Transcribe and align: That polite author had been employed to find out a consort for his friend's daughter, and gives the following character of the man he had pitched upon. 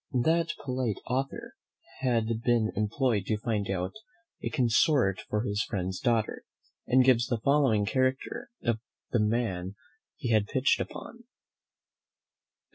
That 0.23 0.55
polite 0.65 0.97
author 1.05 1.53
had 1.99 2.41
been 2.43 2.71
employed 2.75 3.25
to 3.27 3.37
find 3.37 3.69
out 3.69 3.93
a 4.43 4.49
consort 4.49 5.21
for 5.29 5.43
his 5.43 5.61
friend's 5.61 5.99
daughter, 5.99 6.43
and 6.87 7.05
gives 7.05 7.27
the 7.27 7.37
following 7.45 7.85
character 7.85 8.49
of 8.63 8.79
the 9.11 9.19
man 9.21 9.75
he 10.17 10.31
had 10.31 10.47
pitched 10.47 10.79
upon. 10.81 11.25